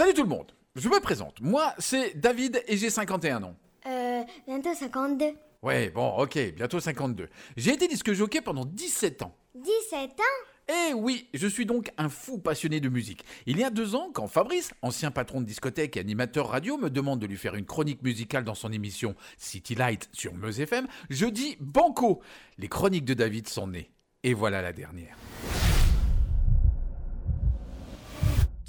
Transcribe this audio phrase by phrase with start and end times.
[0.00, 1.42] Salut tout le monde, je me présente.
[1.42, 3.54] Moi, c'est David et j'ai 51 ans.
[3.84, 5.26] Euh, bientôt 52.
[5.60, 7.28] Ouais, bon, ok, bientôt 52.
[7.58, 9.36] J'ai été disque jockey pendant 17 ans.
[9.56, 10.72] 17 ans?
[10.88, 13.26] Eh oui, je suis donc un fou passionné de musique.
[13.44, 16.88] Il y a deux ans, quand Fabrice, ancien patron de discothèque et animateur radio, me
[16.88, 20.86] demande de lui faire une chronique musicale dans son émission City Light sur Meuse FM,
[21.10, 22.22] je dis banco.
[22.56, 23.90] Les chroniques de David sont nées.
[24.22, 25.18] Et voilà la dernière.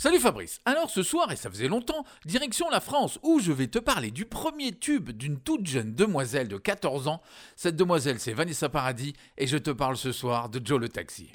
[0.02, 0.62] Salut Fabrice.
[0.66, 4.10] Alors ce soir, et ça faisait longtemps, direction la France, où je vais te parler
[4.10, 7.22] du premier tube d'une toute jeune demoiselle de 14 ans.
[7.56, 11.32] Cette demoiselle, c'est Vanessa Paradis, et je te parle ce soir de Joe le Taxi.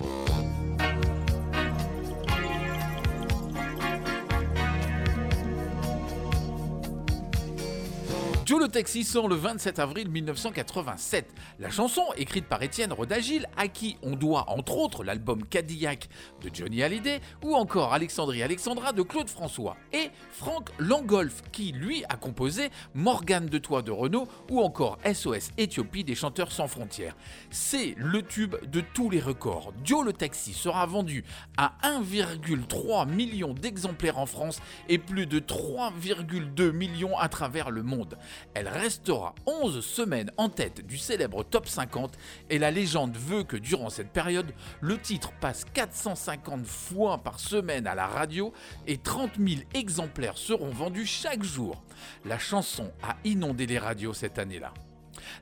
[8.47, 11.35] Joe le Taxi sort le 27 avril 1987.
[11.59, 16.09] La chanson, écrite par Étienne Rodagil, à qui on doit entre autres l'album Cadillac
[16.43, 22.05] de Johnny Hallyday ou encore Alexandrie Alexandra de Claude François, et Franck Langolf, qui lui
[22.09, 27.17] a composé Morgane de Toit de Renault ou encore SOS Éthiopie des chanteurs sans frontières.
[27.51, 29.73] C'est le tube de tous les records.
[29.83, 31.25] Joe le Taxi sera vendu
[31.57, 38.17] à 1,3 million d'exemplaires en France et plus de 3,2 millions à travers le monde.
[38.55, 42.17] Elle restera 11 semaines en tête du célèbre top 50
[42.51, 47.87] et la légende veut que durant cette période, le titre passe 450 fois par semaine
[47.87, 48.53] à la radio
[48.87, 51.83] et 30 000 exemplaires seront vendus chaque jour.
[52.25, 54.73] La chanson a inondé les radios cette année-là.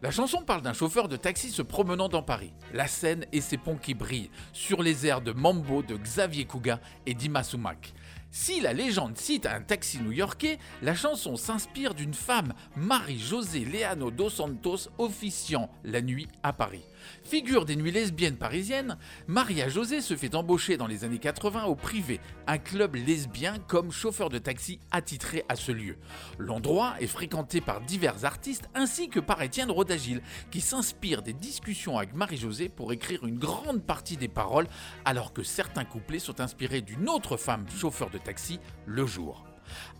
[0.02, 3.58] La chanson parle d'un chauffeur de taxi se promenant dans Paris, la Seine et ses
[3.58, 7.92] ponts qui brillent, sur les airs de Mambo de Xavier Kouga et Dima Sumac.
[8.36, 14.28] Si la légende cite un taxi new-yorkais, la chanson s'inspire d'une femme, Marie-Josée Leano dos
[14.28, 16.82] Santos, officiant la nuit à Paris.
[17.22, 21.76] Figure des nuits lesbiennes parisiennes, Maria José se fait embaucher dans les années 80 au
[21.76, 25.96] privé, un club lesbien comme chauffeur de taxi attitré à ce lieu.
[26.38, 31.98] L'endroit est fréquenté par divers artistes ainsi que par Étienne Rodagil, qui s'inspire des discussions
[31.98, 34.66] avec Marie-Josée pour écrire une grande partie des paroles,
[35.04, 39.44] alors que certains couplets sont inspirés d'une autre femme chauffeur de taxi le jour.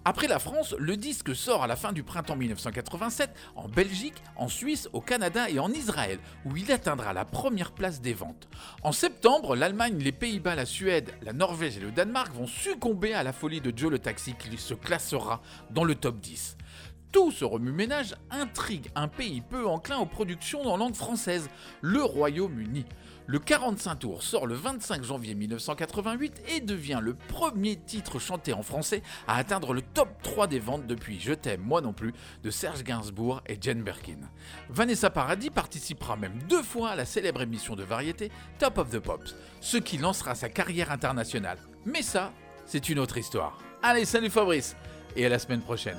[0.05, 4.49] Après la France, le disque sort à la fin du printemps 1987 en Belgique, en
[4.49, 8.49] Suisse, au Canada et en Israël, où il atteindra la première place des ventes.
[8.83, 13.23] En septembre, l'Allemagne, les Pays-Bas, la Suède, la Norvège et le Danemark vont succomber à
[13.23, 15.41] la folie de Joe le Taxi qui se classera
[15.71, 16.59] dans le top 10.
[17.15, 21.49] Tout ce remue-ménage intrigue un pays peu enclin aux productions en langue française,
[21.81, 22.85] le Royaume-Uni.
[23.29, 28.65] Le 45 tours sort le 25 janvier 1988 et devient le premier titre chanté en
[28.65, 32.51] français à atteindre le top 3 des ventes depuis Je t'aime moi non plus de
[32.51, 34.19] Serge Gainsbourg et Jane Birkin.
[34.69, 38.99] Vanessa Paradis participera même deux fois à la célèbre émission de variété Top of the
[38.99, 41.59] Pops, ce qui lancera sa carrière internationale.
[41.87, 42.33] Mais ça,
[42.67, 43.61] c'est une autre histoire.
[43.85, 44.75] Allez, salut Fabrice
[45.17, 45.97] et à la semaine prochaine.